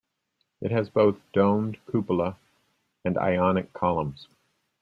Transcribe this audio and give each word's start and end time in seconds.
It 0.61 0.71
has 0.71 0.89
both 0.89 1.17
domed 1.31 1.77
cupola 1.85 2.35
and 3.05 3.19
Ionic 3.19 3.71
columns. 3.71 4.27